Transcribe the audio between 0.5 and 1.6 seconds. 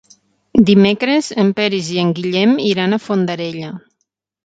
Dimecres en